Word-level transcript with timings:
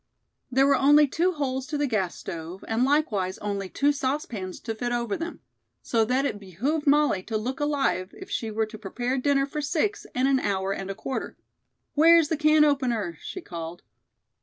'"There 0.51 0.65
were 0.65 0.75
only 0.77 1.07
two 1.07 1.33
holes 1.33 1.67
to 1.67 1.77
the 1.77 1.85
gas 1.85 2.15
stove 2.15 2.65
and 2.67 2.83
likewise 2.83 3.37
only 3.37 3.69
two 3.69 3.91
saucepans 3.91 4.59
to 4.61 4.73
fit 4.73 4.91
over 4.91 5.15
them, 5.15 5.41
so 5.83 6.03
that 6.05 6.25
it 6.25 6.39
behooved 6.39 6.87
Molly 6.87 7.21
to 7.21 7.37
look 7.37 7.59
alive 7.59 8.11
if 8.19 8.27
she 8.27 8.49
were 8.49 8.65
to 8.65 8.79
prepare 8.79 9.19
dinner 9.19 9.45
for 9.45 9.61
six 9.61 10.07
in 10.15 10.25
an 10.25 10.39
hour 10.39 10.73
and 10.73 10.89
a 10.89 10.95
quarter. 10.95 11.37
"Where's 11.93 12.29
the 12.29 12.37
can 12.37 12.65
opener?" 12.65 13.19
she 13.21 13.41
called. 13.41 13.83